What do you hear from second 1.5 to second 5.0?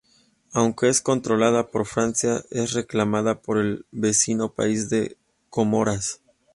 por Francia es reclamada por el vecino país